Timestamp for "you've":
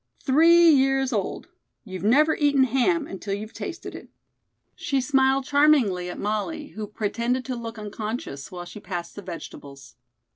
1.83-2.01, 3.35-3.53